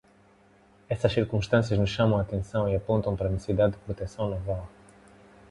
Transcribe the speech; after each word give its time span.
Essas 0.89 1.13
circunstâncias 1.13 1.77
nos 1.79 1.91
chamam 1.91 2.17
a 2.17 2.23
atenção 2.23 2.67
e 2.67 2.75
apontam 2.75 3.15
para 3.15 3.27
a 3.27 3.31
necessidade 3.31 3.73
de 3.73 3.77
proteção 3.85 4.31
naval. 4.31 4.67